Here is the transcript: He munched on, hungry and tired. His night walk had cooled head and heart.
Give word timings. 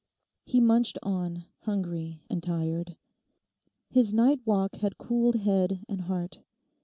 He 0.45 0.59
munched 0.59 0.97
on, 1.03 1.45
hungry 1.59 2.23
and 2.27 2.41
tired. 2.41 2.95
His 3.91 4.15
night 4.15 4.39
walk 4.45 4.77
had 4.77 4.97
cooled 4.97 5.35
head 5.35 5.85
and 5.87 6.01
heart. 6.05 6.39